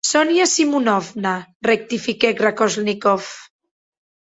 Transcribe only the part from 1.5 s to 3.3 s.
rectifiquèc Raskolnikov.